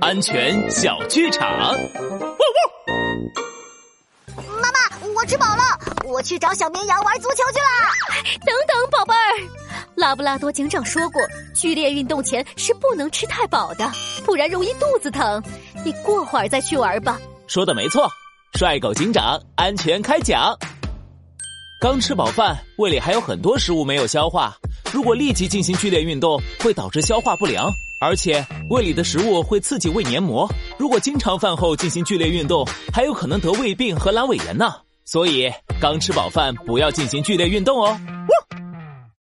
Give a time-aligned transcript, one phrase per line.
[0.00, 1.46] 安全小剧场。
[4.36, 5.62] 妈妈，我吃饱了，
[6.04, 7.92] 我去找小绵羊玩足球去啦。
[8.46, 9.48] 等等，宝贝儿，
[9.94, 11.20] 拉布拉多警长说过，
[11.54, 13.90] 剧烈运动前是不能吃太饱的，
[14.24, 15.42] 不然容易肚子疼。
[15.84, 17.20] 你过会儿再去玩吧。
[17.46, 18.10] 说的没错，
[18.58, 20.56] 帅狗警长安全开讲。
[21.78, 24.56] 刚吃饱饭，胃里还有很多食物没有消化。
[24.92, 27.68] 如果立即进行剧烈运动，会导致消化不良，
[28.00, 30.50] 而且胃里的食物会刺激胃黏膜。
[30.78, 34.76] 如果经常饭后进行剧烈运动，还有可能得胃病和阑尾炎呢。
[35.04, 38.00] 所以刚吃饱饭不要进行剧烈运动哦。